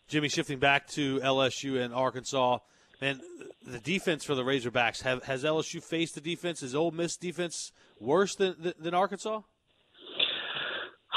Jimmy, 0.08 0.28
shifting 0.28 0.58
back 0.58 0.86
to 0.88 1.18
LSU 1.20 1.82
and 1.82 1.94
Arkansas, 1.94 2.58
and 3.00 3.20
the 3.66 3.78
defense 3.78 4.24
for 4.24 4.34
the 4.34 4.42
Razorbacks 4.42 5.02
have 5.02 5.24
has 5.24 5.44
LSU 5.44 5.82
faced 5.82 6.14
the 6.14 6.20
defense? 6.20 6.62
Is 6.62 6.74
Ole 6.74 6.90
Miss 6.90 7.16
defense 7.16 7.72
worse 7.98 8.34
than 8.34 8.74
than, 8.78 8.94
Arkansas? 8.94 9.36
Uh, 9.36 9.40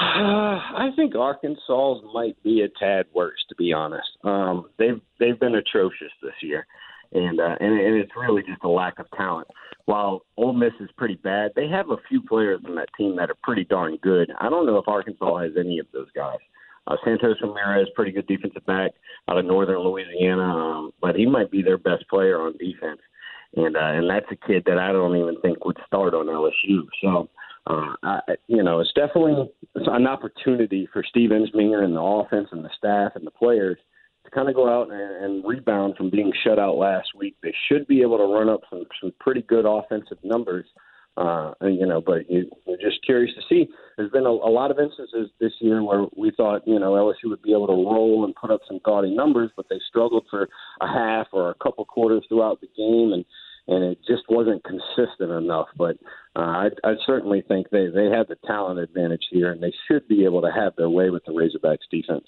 I 0.00 0.90
think 0.96 1.14
Arkansas's 1.14 2.02
might 2.14 2.42
be 2.42 2.62
a 2.62 2.68
tad 2.78 3.06
worse, 3.14 3.44
to 3.50 3.54
be 3.56 3.72
honest. 3.72 4.08
Um, 4.24 4.70
they've 4.78 5.00
they've 5.20 5.38
been 5.38 5.54
atrocious 5.54 6.12
this 6.22 6.34
year, 6.42 6.66
and 7.12 7.38
uh, 7.40 7.56
and, 7.60 7.78
and 7.78 7.96
it's 7.96 8.12
really 8.16 8.42
just 8.42 8.64
a 8.64 8.68
lack 8.68 8.98
of 8.98 9.06
talent. 9.16 9.48
While 9.84 10.22
Ole 10.36 10.54
Miss 10.54 10.72
is 10.80 10.90
pretty 10.96 11.16
bad, 11.16 11.52
they 11.56 11.68
have 11.68 11.90
a 11.90 11.96
few 12.08 12.22
players 12.22 12.60
on 12.66 12.74
that 12.76 12.88
team 12.96 13.16
that 13.16 13.30
are 13.30 13.36
pretty 13.42 13.64
darn 13.64 13.96
good. 14.02 14.30
I 14.38 14.48
don't 14.48 14.66
know 14.66 14.78
if 14.78 14.88
Arkansas 14.88 15.38
has 15.38 15.52
any 15.58 15.78
of 15.78 15.86
those 15.92 16.10
guys. 16.14 16.38
Uh, 16.88 16.96
Santos 17.04 17.36
Ramirez, 17.42 17.88
pretty 17.94 18.12
good 18.12 18.26
defensive 18.26 18.64
back 18.64 18.92
out 19.28 19.36
of 19.36 19.44
Northern 19.44 19.80
Louisiana, 19.80 20.42
um, 20.42 20.92
but 21.02 21.16
he 21.16 21.26
might 21.26 21.50
be 21.50 21.62
their 21.62 21.76
best 21.76 22.08
player 22.08 22.40
on 22.40 22.56
defense, 22.56 23.00
and 23.56 23.76
uh, 23.76 23.80
and 23.80 24.08
that's 24.08 24.26
a 24.30 24.46
kid 24.46 24.62
that 24.66 24.78
I 24.78 24.90
don't 24.92 25.16
even 25.16 25.38
think 25.42 25.64
would 25.64 25.76
start 25.86 26.14
on 26.14 26.26
LSU. 26.26 26.86
So, 27.02 27.28
uh, 27.66 27.94
I, 28.02 28.20
you 28.46 28.62
know, 28.62 28.80
it's 28.80 28.92
definitely 28.94 29.50
an 29.74 30.06
opportunity 30.06 30.88
for 30.90 31.04
Steve 31.06 31.30
Ensminger 31.30 31.84
and 31.84 31.94
the 31.94 32.00
offense 32.00 32.48
and 32.52 32.64
the 32.64 32.70
staff 32.78 33.12
and 33.16 33.26
the 33.26 33.32
players 33.32 33.76
to 34.24 34.30
kind 34.30 34.48
of 34.48 34.54
go 34.54 34.66
out 34.68 34.90
and, 34.90 35.24
and 35.24 35.44
rebound 35.44 35.96
from 35.96 36.08
being 36.08 36.32
shut 36.42 36.58
out 36.58 36.76
last 36.76 37.08
week. 37.14 37.36
They 37.42 37.54
should 37.68 37.86
be 37.86 38.00
able 38.00 38.16
to 38.16 38.24
run 38.24 38.48
up 38.48 38.62
some 38.70 38.84
some 38.98 39.12
pretty 39.20 39.42
good 39.42 39.66
offensive 39.66 40.18
numbers 40.24 40.64
you 41.62 41.86
know, 41.86 42.00
but 42.00 42.30
you, 42.30 42.50
we're 42.66 42.76
just 42.76 43.04
curious 43.04 43.34
to 43.34 43.42
see. 43.48 43.68
There's 43.96 44.10
been 44.10 44.26
a, 44.26 44.30
a 44.30 44.50
lot 44.50 44.70
of 44.70 44.78
instances 44.78 45.30
this 45.40 45.52
year 45.60 45.82
where 45.82 46.06
we 46.16 46.30
thought, 46.30 46.66
you 46.66 46.78
know, 46.78 46.92
LSU 46.92 47.30
would 47.30 47.42
be 47.42 47.52
able 47.52 47.66
to 47.66 47.72
roll 47.72 48.24
and 48.24 48.34
put 48.34 48.50
up 48.50 48.60
some 48.68 48.80
gaudy 48.84 49.14
numbers, 49.14 49.50
but 49.56 49.66
they 49.68 49.80
struggled 49.88 50.26
for 50.30 50.48
a 50.80 50.86
half 50.86 51.26
or 51.32 51.50
a 51.50 51.54
couple 51.54 51.84
quarters 51.84 52.24
throughout 52.28 52.60
the 52.60 52.68
game, 52.76 53.12
and 53.12 53.24
and 53.68 53.84
it 53.84 53.98
just 54.06 54.22
wasn't 54.28 54.64
consistent 54.64 55.30
enough. 55.30 55.66
But 55.76 55.96
uh, 56.36 56.40
I, 56.40 56.68
I 56.84 56.94
certainly 57.04 57.42
think 57.46 57.70
they 57.70 57.88
they 57.88 58.06
have 58.06 58.28
the 58.28 58.36
talent 58.46 58.78
advantage 58.78 59.26
here, 59.30 59.52
and 59.52 59.62
they 59.62 59.72
should 59.86 60.06
be 60.08 60.24
able 60.24 60.42
to 60.42 60.50
have 60.50 60.74
their 60.76 60.90
way 60.90 61.10
with 61.10 61.24
the 61.24 61.32
Razorbacks 61.32 61.88
defense. 61.90 62.24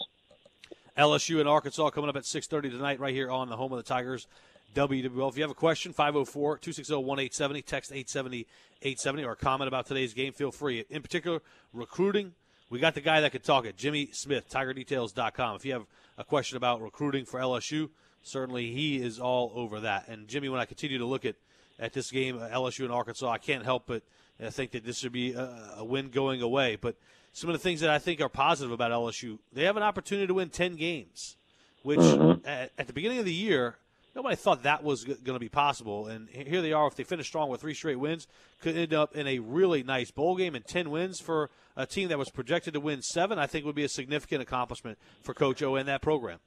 LSU 0.99 1.41
and 1.41 1.49
Arkansas 1.49 1.91
coming 1.91 2.11
up 2.11 2.17
at 2.17 2.25
6:30 2.25 2.71
tonight, 2.71 3.01
right 3.01 3.15
here 3.15 3.31
on 3.31 3.49
the 3.49 3.57
home 3.57 3.73
of 3.73 3.79
the 3.79 3.85
Tigers. 3.85 4.27
WWL. 4.75 5.29
If 5.29 5.37
you 5.37 5.43
have 5.43 5.51
a 5.51 5.55
question, 5.55 5.93
504 5.93 6.59
260 6.59 6.95
1870, 6.95 7.63
text 7.63 7.93
870 7.93 8.47
870, 8.83 9.25
or 9.25 9.37
comment 9.37 9.69
about 9.69 9.87
today's 9.87 10.15
game, 10.15 10.33
feel 10.33 10.53
free. 10.53 10.85
In 10.89 11.03
particular, 11.03 11.41
recruiting, 11.73 12.33
we 12.71 12.79
got 12.79 12.95
the 12.95 13.01
guy 13.01 13.21
that 13.21 13.33
could 13.33 13.45
talk 13.45 13.67
it, 13.67 13.77
Jimmy 13.77 14.09
Smith, 14.13 14.49
TigerDetails.com. 14.49 15.57
If 15.57 15.65
you 15.65 15.73
have 15.73 15.87
a 16.17 16.25
question 16.25 16.57
about 16.57 16.81
recruiting 16.81 17.25
for 17.25 17.41
LSU, 17.41 17.91
certainly 18.23 18.73
he 18.73 19.03
is 19.03 19.19
all 19.19 19.53
over 19.55 19.81
that. 19.81 20.09
And 20.09 20.29
Jimmy, 20.29 20.49
when 20.49 20.61
I 20.61 20.65
continue 20.65 20.99
to 20.99 21.07
look 21.07 21.25
at 21.25 21.37
at 21.79 21.95
this 21.95 22.11
game, 22.11 22.39
uh, 22.39 22.49
LSU 22.49 22.85
and 22.85 22.93
Arkansas, 22.93 23.29
I 23.29 23.39
can't 23.39 23.65
help 23.65 23.85
but 23.87 24.03
uh, 24.43 24.51
think 24.51 24.73
that 24.73 24.85
this 24.85 24.99
should 24.99 25.13
be 25.13 25.33
a, 25.33 25.75
a 25.79 25.85
win 25.85 26.11
going 26.11 26.43
away. 26.43 26.77
But 26.77 26.97
some 27.33 27.49
of 27.49 27.55
the 27.55 27.59
things 27.59 27.81
that 27.81 27.91
I 27.91 27.99
think 27.99 28.21
are 28.21 28.29
positive 28.29 28.71
about 28.71 28.91
LSU, 28.91 29.39
they 29.53 29.65
have 29.65 29.77
an 29.77 29.83
opportunity 29.83 30.27
to 30.27 30.35
win 30.35 30.51
10 30.51 30.77
games, 30.77 31.37
which 31.83 31.99
mm-hmm. 31.99 32.47
at, 32.47 32.73
at, 32.77 32.87
the 32.87 32.93
beginning 32.93 33.19
of 33.19 33.25
the 33.25 33.33
year, 33.33 33.77
nobody 34.15 34.37
thought 34.37 34.63
that 34.63 34.83
was 34.83 35.05
going 35.05 35.35
to 35.35 35.39
be 35.39 35.49
possible. 35.49 36.07
And 36.07 36.29
here 36.29 36.63
they 36.63 36.73
are. 36.73 36.87
If 36.87 36.97
they 36.97 37.05
finish 37.05 37.27
strong 37.27 37.49
with 37.49 37.61
three 37.61 37.75
straight 37.75 37.99
wins, 37.99 38.27
could 38.61 38.77
end 38.77 38.93
up 38.95 39.17
in 39.17 39.27
a 39.27 39.39
really 39.39 39.83
nice 39.83 40.11
bowl 40.11 40.37
game 40.37 40.55
and 40.55 40.65
10 40.65 40.91
wins 40.91 41.21
for 41.21 41.51
a 41.77 41.87
team 41.87 42.09
that 42.09 42.19
was 42.19 42.31
projected 42.31 42.75
to 42.75 42.81
win 42.81 43.03
seven. 43.03 43.39
I 43.39 43.47
think 43.47 43.65
would 43.65 43.75
be 43.75 43.85
a 43.85 43.89
significant 43.89 44.43
accomplishment 44.43 44.99
for 45.23 45.35
Coach 45.35 45.63
O 45.63 45.77
and 45.77 45.89
that 45.89 46.03
program. 46.03 46.39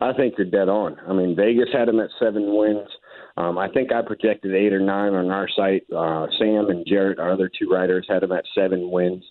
I 0.00 0.12
think 0.12 0.34
you're 0.36 0.50
dead 0.50 0.68
on. 0.68 0.96
I 1.08 1.12
mean, 1.12 1.34
Vegas 1.34 1.68
had 1.72 1.88
them 1.88 2.00
at 2.00 2.10
seven 2.18 2.56
wins. 2.56 2.88
Um, 3.36 3.58
I 3.58 3.68
think 3.68 3.92
I 3.92 4.02
projected 4.02 4.54
eight 4.54 4.72
or 4.72 4.80
nine 4.80 5.14
on 5.14 5.30
our 5.30 5.48
site. 5.56 5.84
Uh, 5.90 6.26
Sam 6.38 6.70
and 6.70 6.86
Jarrett, 6.86 7.18
our 7.18 7.32
other 7.32 7.50
two 7.58 7.68
writers, 7.68 8.06
had 8.08 8.22
them 8.22 8.32
at 8.32 8.44
seven 8.54 8.90
wins. 8.90 9.24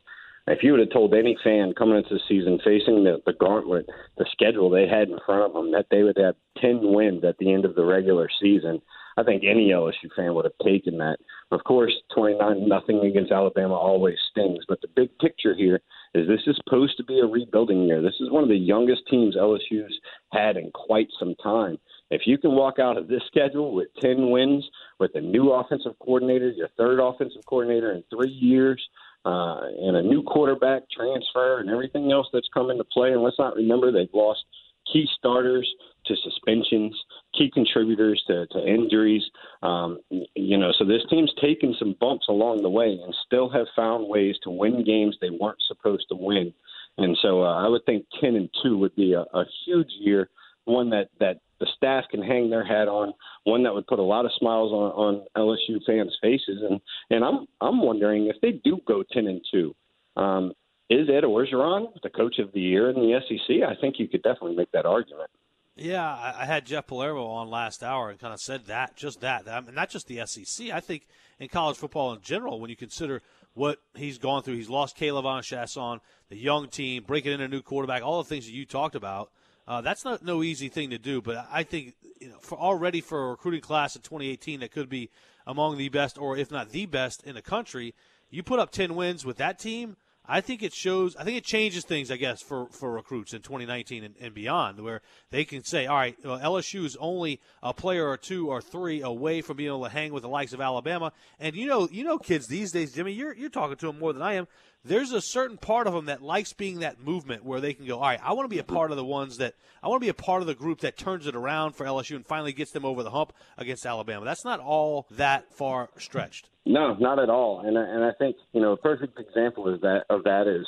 If 0.45 0.61
you 0.61 0.71
would 0.71 0.81
have 0.81 0.91
told 0.91 1.13
any 1.13 1.37
fan 1.41 1.73
coming 1.77 1.97
into 1.97 2.15
the 2.15 2.19
season, 2.27 2.59
facing 2.63 3.05
the, 3.05 3.21
the 3.25 3.33
gauntlet, 3.33 3.87
the 4.17 4.25
schedule 4.31 4.69
they 4.69 4.87
had 4.87 5.07
in 5.07 5.17
front 5.25 5.43
of 5.43 5.53
them, 5.53 5.71
that 5.71 5.87
they 5.89 6.03
would 6.03 6.17
have 6.17 6.35
10 6.59 6.79
wins 6.93 7.23
at 7.23 7.37
the 7.37 7.53
end 7.53 7.63
of 7.63 7.75
the 7.75 7.85
regular 7.85 8.29
season, 8.41 8.81
I 9.15 9.23
think 9.23 9.43
any 9.43 9.69
LSU 9.69 10.09
fan 10.15 10.33
would 10.33 10.45
have 10.45 10.57
taken 10.65 10.97
that. 10.97 11.17
Of 11.51 11.63
course, 11.63 11.93
29 12.15 12.67
nothing 12.67 12.99
against 13.05 13.31
Alabama 13.31 13.75
always 13.75 14.17
stings, 14.31 14.65
but 14.67 14.81
the 14.81 14.87
big 14.95 15.17
picture 15.19 15.55
here 15.55 15.81
is 16.15 16.27
this 16.27 16.41
is 16.47 16.59
supposed 16.63 16.97
to 16.97 17.03
be 17.03 17.19
a 17.19 17.25
rebuilding 17.25 17.83
year. 17.83 18.01
This 18.01 18.19
is 18.19 18.31
one 18.31 18.43
of 18.43 18.49
the 18.49 18.57
youngest 18.57 19.03
teams 19.09 19.35
LSU's 19.35 19.97
had 20.31 20.57
in 20.57 20.71
quite 20.71 21.09
some 21.19 21.35
time. 21.41 21.77
If 22.09 22.21
you 22.25 22.37
can 22.37 22.51
walk 22.51 22.79
out 22.79 22.97
of 22.97 23.07
this 23.07 23.23
schedule 23.27 23.73
with 23.73 23.87
10 24.01 24.29
wins, 24.29 24.67
with 24.99 25.11
a 25.15 25.21
new 25.21 25.51
offensive 25.51 25.93
coordinator, 25.99 26.49
your 26.49 26.69
third 26.77 26.99
offensive 26.99 27.45
coordinator 27.45 27.91
in 27.91 28.03
three 28.09 28.31
years, 28.31 28.81
uh, 29.25 29.61
and 29.81 29.95
a 29.95 30.01
new 30.01 30.23
quarterback 30.23 30.83
transfer 30.89 31.59
and 31.59 31.69
everything 31.69 32.11
else 32.11 32.27
that's 32.33 32.49
come 32.53 32.69
into 32.69 32.83
play, 32.85 33.11
and 33.11 33.21
let's 33.21 33.39
not 33.39 33.55
remember 33.55 33.91
they've 33.91 34.07
lost 34.13 34.43
key 34.91 35.07
starters 35.17 35.69
to 36.05 36.15
suspensions, 36.23 36.93
key 37.33 37.49
contributors 37.53 38.21
to, 38.27 38.45
to 38.47 38.67
injuries. 38.67 39.23
Um, 39.61 39.99
you 40.09 40.57
know, 40.57 40.71
so 40.77 40.85
this 40.85 41.01
team's 41.09 41.31
taken 41.41 41.75
some 41.79 41.95
bumps 41.99 42.27
along 42.27 42.61
the 42.61 42.69
way 42.69 42.99
and 43.01 43.15
still 43.25 43.49
have 43.49 43.67
found 43.75 44.07
ways 44.07 44.35
to 44.43 44.49
win 44.49 44.83
games 44.83 45.17
they 45.21 45.29
weren't 45.29 45.61
supposed 45.67 46.05
to 46.09 46.15
win. 46.15 46.53
And 46.97 47.17
so 47.21 47.43
uh, 47.43 47.65
I 47.65 47.67
would 47.67 47.85
think 47.85 48.05
10 48.21 48.35
and 48.35 48.49
2 48.63 48.77
would 48.77 48.95
be 48.95 49.13
a, 49.13 49.21
a 49.21 49.45
huge 49.65 49.89
year, 49.99 50.29
one 50.65 50.89
that, 50.89 51.09
that 51.19 51.39
the 51.63 51.69
staff 51.77 52.03
can 52.11 52.21
hang 52.21 52.49
their 52.49 52.65
hat 52.65 52.89
on, 52.89 53.13
one 53.45 53.63
that 53.63 53.73
would 53.73 53.87
put 53.87 53.99
a 53.99 54.03
lot 54.03 54.25
of 54.25 54.31
smiles 54.37 54.71
on, 54.73 54.91
on 54.91 55.25
LSU 55.37 55.79
fans' 55.85 56.17
faces. 56.21 56.61
And, 56.69 56.81
and 57.09 57.23
I'm, 57.23 57.47
I'm 57.61 57.81
wondering 57.81 58.27
if 58.27 58.35
they 58.41 58.51
do 58.51 58.79
go 58.85 59.01
10 59.13 59.27
and 59.27 59.41
2. 59.49 59.75
Um, 60.17 60.53
is 60.89 61.07
Ed 61.09 61.23
Orgeron 61.23 61.87
the 62.03 62.09
coach 62.09 62.39
of 62.39 62.51
the 62.51 62.59
year 62.59 62.89
in 62.89 62.95
the 62.95 63.17
SEC? 63.27 63.63
I 63.65 63.79
think 63.79 63.95
you 63.97 64.09
could 64.09 64.23
definitely 64.23 64.57
make 64.57 64.71
that 64.73 64.85
argument. 64.85 65.29
Yeah, 65.75 66.05
I 66.05 66.45
had 66.45 66.65
Jeff 66.65 66.85
Palermo 66.85 67.25
on 67.25 67.49
last 67.49 67.81
hour 67.81 68.09
and 68.11 68.19
kind 68.19 68.33
of 68.33 68.39
said 68.39 68.65
that, 68.65 68.95
just 68.95 69.21
that. 69.21 69.47
I 69.47 69.59
mean, 69.61 69.73
not 69.73 69.89
just 69.89 70.07
the 70.07 70.21
SEC. 70.25 70.69
I 70.69 70.81
think 70.81 71.07
in 71.39 71.47
college 71.47 71.77
football 71.77 72.13
in 72.13 72.21
general, 72.21 72.59
when 72.59 72.69
you 72.69 72.75
consider 72.75 73.23
what 73.53 73.81
he's 73.95 74.19
gone 74.19 74.43
through, 74.43 74.55
he's 74.55 74.69
lost 74.69 74.97
K'Lavon 74.97 75.41
Chaisson, 75.41 75.99
the 76.29 76.37
young 76.37 76.67
team, 76.67 77.03
breaking 77.03 77.31
in 77.31 77.41
a 77.41 77.47
new 77.47 77.61
quarterback, 77.61 78.03
all 78.03 78.21
the 78.21 78.29
things 78.29 78.45
that 78.45 78.51
you 78.51 78.65
talked 78.65 78.95
about. 78.95 79.31
Uh, 79.67 79.81
that's 79.81 80.03
not 80.03 80.23
no 80.23 80.43
easy 80.43 80.67
thing 80.67 80.89
to 80.89 80.97
do, 80.97 81.21
but 81.21 81.47
I 81.51 81.63
think 81.63 81.95
you 82.19 82.29
know, 82.29 82.37
for 82.39 82.57
already 82.57 83.01
for 83.01 83.27
a 83.27 83.29
recruiting 83.31 83.61
class 83.61 83.95
of 83.95 84.03
2018 84.03 84.59
that 84.59 84.71
could 84.71 84.89
be 84.89 85.09
among 85.47 85.77
the 85.77 85.89
best, 85.89 86.17
or 86.17 86.37
if 86.37 86.51
not 86.51 86.71
the 86.71 86.85
best 86.85 87.23
in 87.23 87.35
the 87.35 87.41
country, 87.41 87.93
you 88.29 88.43
put 88.43 88.59
up 88.59 88.71
10 88.71 88.95
wins 88.95 89.25
with 89.25 89.37
that 89.37 89.59
team. 89.59 89.95
I 90.25 90.39
think 90.39 90.63
it 90.63 90.73
shows. 90.73 91.17
I 91.17 91.25
think 91.25 91.37
it 91.37 91.43
changes 91.43 91.83
things, 91.83 92.09
I 92.09 92.15
guess, 92.15 92.41
for, 92.41 92.67
for 92.67 92.93
recruits 92.93 93.33
in 93.33 93.41
2019 93.41 94.05
and, 94.05 94.15
and 94.21 94.33
beyond, 94.33 94.79
where 94.79 95.01
they 95.31 95.43
can 95.43 95.65
say, 95.65 95.85
"All 95.85 95.97
right, 95.97 96.15
well, 96.23 96.39
LSU 96.39 96.85
is 96.85 96.95
only 96.95 97.41
a 97.61 97.73
player 97.73 98.07
or 98.07 98.15
two 98.15 98.49
or 98.49 98.61
three 98.61 99.01
away 99.01 99.41
from 99.41 99.57
being 99.57 99.67
able 99.67 99.83
to 99.83 99.89
hang 99.89 100.13
with 100.13 100.23
the 100.23 100.29
likes 100.29 100.53
of 100.53 100.61
Alabama." 100.61 101.11
And 101.41 101.57
you 101.57 101.67
know, 101.67 101.89
you 101.91 102.05
know, 102.05 102.17
kids 102.17 102.47
these 102.47 102.71
days, 102.71 102.93
Jimmy, 102.93 103.11
you're 103.11 103.35
you're 103.35 103.49
talking 103.49 103.75
to 103.75 103.87
them 103.87 103.99
more 103.99 104.13
than 104.13 104.21
I 104.21 104.35
am 104.35 104.47
there's 104.85 105.11
a 105.11 105.21
certain 105.21 105.57
part 105.57 105.87
of 105.87 105.93
them 105.93 106.05
that 106.05 106.21
likes 106.21 106.53
being 106.53 106.79
that 106.79 106.99
movement 106.99 107.45
where 107.45 107.61
they 107.61 107.73
can 107.73 107.85
go, 107.85 107.95
all 107.99 108.01
right, 108.01 108.19
I 108.21 108.33
want 108.33 108.45
to 108.45 108.53
be 108.53 108.59
a 108.59 108.63
part 108.63 108.91
of 108.91 108.97
the 108.97 109.05
ones 109.05 109.37
that 109.37 109.53
I 109.81 109.87
want 109.87 110.01
to 110.01 110.05
be 110.05 110.09
a 110.09 110.13
part 110.13 110.41
of 110.41 110.47
the 110.47 110.55
group 110.55 110.81
that 110.81 110.97
turns 110.97 111.25
it 111.27 111.35
around 111.35 111.73
for 111.73 111.85
LSU 111.85 112.15
and 112.15 112.25
finally 112.25 112.53
gets 112.53 112.71
them 112.71 112.85
over 112.85 113.03
the 113.03 113.11
hump 113.11 113.33
against 113.57 113.85
Alabama. 113.85 114.25
That's 114.25 114.45
not 114.45 114.59
all 114.59 115.07
that 115.11 115.53
far 115.53 115.89
stretched. 115.97 116.49
No, 116.65 116.95
not 116.95 117.19
at 117.19 117.29
all. 117.29 117.61
And 117.65 117.77
and 117.77 118.03
I 118.03 118.11
think 118.17 118.35
you 118.53 118.61
know 118.61 118.73
a 118.73 118.77
perfect 118.77 119.19
example 119.19 119.73
is 119.73 119.81
that 119.81 120.03
of 120.09 120.23
that 120.23 120.47
is 120.47 120.65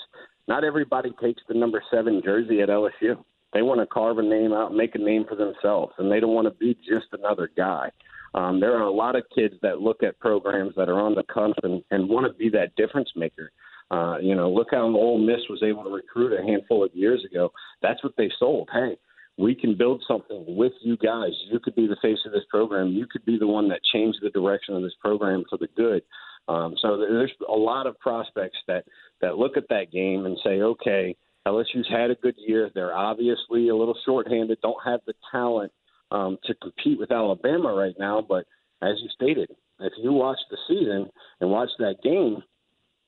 not 0.48 0.64
everybody 0.64 1.12
takes 1.22 1.42
the 1.48 1.54
number 1.54 1.82
seven 1.92 2.22
jersey 2.24 2.62
at 2.62 2.70
LSU. 2.70 3.24
They 3.54 3.62
want 3.62 3.80
to 3.80 3.86
carve 3.86 4.18
a 4.18 4.24
name 4.24 4.52
out, 4.52 4.74
make 4.74 4.96
a 4.96 5.00
name 5.00 5.26
for 5.28 5.36
themselves, 5.36 5.94
and 5.98 6.12
they 6.12 6.20
don't 6.20 6.34
want 6.34 6.48
to 6.48 6.54
be 6.54 6.78
just 6.86 7.08
another 7.14 7.50
guy. 7.56 7.90
Um, 8.34 8.60
there 8.60 8.76
are 8.78 8.84
a 8.84 8.92
lot 8.92 9.16
of 9.16 9.24
kids 9.34 9.56
that 9.62 9.80
look 9.80 10.04
at 10.04 10.20
programs 10.20 10.76
that 10.76 10.90
are 10.90 11.00
on 11.00 11.16
the 11.16 11.24
cusp 11.24 11.58
and, 11.64 11.82
and 11.90 12.10
want 12.10 12.28
to 12.28 12.34
be 12.34 12.50
that 12.50 12.76
difference 12.76 13.10
maker. 13.16 13.52
Uh, 13.92 14.18
you 14.20 14.36
know, 14.36 14.50
look 14.50 14.70
how 14.72 14.84
Ole 14.84 15.20
Miss 15.20 15.42
was 15.50 15.62
able 15.64 15.84
to 15.84 15.90
recruit 15.90 16.38
a 16.38 16.44
handful 16.44 16.84
of 16.84 16.96
years 16.96 17.24
ago. 17.30 17.52
That's 17.82 18.04
what 18.04 18.14
they 18.18 18.32
sold. 18.40 18.70
Hey, 18.74 18.98
we 19.38 19.54
can 19.54 19.78
build 19.78 20.04
something 20.08 20.46
with 20.48 20.74
you 20.82 20.98
guys. 20.98 21.32
You 21.52 21.60
could 21.60 21.76
be 21.76 21.88
the 21.88 21.98
face 22.02 22.20
of 22.26 22.32
this 22.32 22.46
program. 22.50 22.90
You 22.90 23.06
could 23.12 23.26
be 23.26 23.38
the 23.38 23.48
one 23.48 23.70
that 23.70 23.82
changed 23.94 24.20
the 24.22 24.30
direction 24.30 24.76
of 24.76 24.82
this 24.82 24.96
program 25.02 25.44
for 25.50 25.58
the 25.58 25.68
good. 25.76 26.04
Um, 26.48 26.76
so 26.82 26.98
there's 26.98 27.34
a 27.48 27.56
lot 27.56 27.88
of 27.88 28.00
prospects 28.00 28.58
that 28.68 28.86
that 29.22 29.38
look 29.38 29.58
at 29.58 29.68
that 29.70 29.92
game 29.92 30.26
and 30.26 30.38
say, 30.44 30.62
okay, 30.62 31.16
LSU's 31.48 31.88
had 31.90 32.12
a 32.12 32.16
good 32.16 32.36
year. 32.38 32.70
They're 32.74 32.96
obviously 32.96 33.70
a 33.70 33.76
little 33.76 33.98
shorthanded, 34.06 34.60
don't 34.62 34.84
have 34.86 35.02
the 35.06 35.14
talent 35.32 35.72
um, 36.12 36.38
to 36.46 36.54
compete 36.56 37.00
with 37.00 37.12
Alabama 37.12 37.74
right 37.74 37.96
now. 37.98 38.26
But 38.28 38.46
as 38.82 38.96
you 39.02 39.10
stated, 39.16 39.50
if 39.80 39.94
you 40.02 40.12
watch 40.12 40.40
the 40.50 40.58
season 40.68 41.10
and 41.42 41.50
watch 41.50 41.70
that 41.80 41.96
game, 42.04 42.44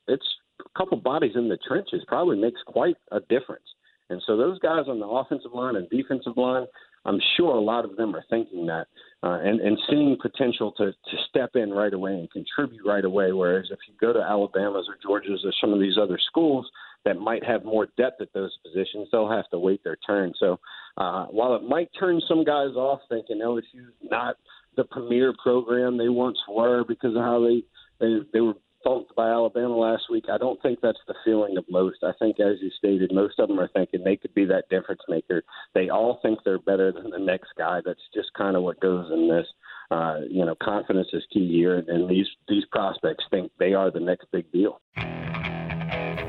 it's 0.06 0.26
a 0.60 0.78
couple 0.78 0.96
bodies 0.98 1.32
in 1.34 1.48
the 1.48 1.58
trenches 1.66 2.02
probably 2.06 2.38
makes 2.38 2.60
quite 2.66 2.96
a 3.12 3.20
difference. 3.20 3.64
And 4.10 4.22
so 4.26 4.36
those 4.36 4.58
guys 4.60 4.84
on 4.88 5.00
the 5.00 5.06
offensive 5.06 5.52
line 5.52 5.76
and 5.76 5.88
defensive 5.90 6.36
line, 6.36 6.66
I'm 7.04 7.20
sure 7.36 7.54
a 7.54 7.60
lot 7.60 7.84
of 7.84 7.96
them 7.96 8.14
are 8.14 8.24
thinking 8.30 8.66
that 8.66 8.86
uh, 9.22 9.38
and, 9.42 9.60
and 9.60 9.78
seeing 9.88 10.16
potential 10.20 10.72
to, 10.72 10.92
to 10.92 11.16
step 11.28 11.50
in 11.54 11.70
right 11.70 11.92
away 11.92 12.12
and 12.12 12.30
contribute 12.30 12.86
right 12.86 13.04
away. 13.04 13.32
Whereas 13.32 13.66
if 13.70 13.78
you 13.88 13.94
go 14.00 14.12
to 14.12 14.20
Alabama's 14.20 14.86
or 14.88 14.96
Georgia's 15.02 15.44
or 15.44 15.52
some 15.60 15.72
of 15.72 15.80
these 15.80 15.98
other 16.00 16.18
schools 16.30 16.68
that 17.04 17.18
might 17.18 17.44
have 17.44 17.64
more 17.64 17.88
depth 17.96 18.20
at 18.20 18.32
those 18.32 18.56
positions, 18.64 19.08
they'll 19.10 19.30
have 19.30 19.48
to 19.50 19.58
wait 19.58 19.82
their 19.84 19.96
turn. 20.06 20.32
So 20.38 20.58
uh, 20.96 21.26
while 21.26 21.54
it 21.54 21.62
might 21.62 21.90
turn 21.98 22.20
some 22.28 22.44
guys 22.44 22.74
off 22.76 23.00
thinking 23.08 23.40
LSU's 23.42 23.92
not 24.02 24.36
the 24.76 24.84
premier 24.84 25.34
program 25.42 25.98
they 25.98 26.08
once 26.08 26.38
were 26.48 26.84
because 26.86 27.14
of 27.16 27.22
how 27.22 27.44
they 27.44 27.62
they, 28.00 28.20
they 28.32 28.40
were 28.40 28.54
thumped 28.84 29.14
by 29.16 29.28
Alabama 29.28 29.76
last 29.76 30.04
week. 30.10 30.24
I 30.32 30.38
don't 30.38 30.60
think 30.62 30.80
that's 30.80 30.98
the 31.06 31.14
feeling 31.24 31.56
of 31.56 31.64
most. 31.70 31.98
I 32.02 32.12
think, 32.18 32.40
as 32.40 32.56
you 32.60 32.70
stated, 32.78 33.12
most 33.12 33.38
of 33.38 33.48
them 33.48 33.58
are 33.58 33.68
thinking 33.68 34.02
they 34.04 34.16
could 34.16 34.34
be 34.34 34.44
that 34.46 34.68
difference 34.70 35.00
maker. 35.08 35.42
They 35.74 35.88
all 35.88 36.18
think 36.22 36.40
they're 36.44 36.58
better 36.58 36.92
than 36.92 37.10
the 37.10 37.18
next 37.18 37.48
guy. 37.56 37.80
That's 37.84 38.00
just 38.14 38.28
kind 38.36 38.56
of 38.56 38.62
what 38.62 38.80
goes 38.80 39.10
in 39.12 39.28
this. 39.28 39.46
Uh, 39.90 40.20
you 40.30 40.44
know, 40.44 40.54
confidence 40.62 41.08
is 41.12 41.22
key 41.32 41.48
here, 41.48 41.82
and 41.86 42.08
these 42.08 42.26
these 42.48 42.64
prospects 42.70 43.24
think 43.30 43.50
they 43.58 43.74
are 43.74 43.90
the 43.90 44.00
next 44.00 44.26
big 44.32 44.50
deal. 44.52 44.80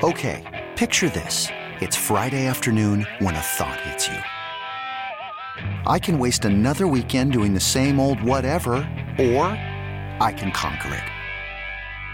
Okay, 0.01 0.67
picture 0.75 1.09
this: 1.09 1.49
it's 1.81 1.95
Friday 1.95 2.47
afternoon 2.47 3.05
when 3.19 3.35
a 3.35 3.41
thought 3.41 3.79
hits 3.81 4.07
you. 4.07 4.17
I 5.85 5.99
can 5.99 6.19
waste 6.19 6.45
another 6.45 6.87
weekend 6.87 7.33
doing 7.33 7.53
the 7.53 7.59
same 7.59 7.99
old 7.99 8.23
whatever, 8.23 8.75
or 9.19 9.47
I 10.21 10.33
can 10.37 10.51
conquer 10.51 10.93
it. 10.93 11.18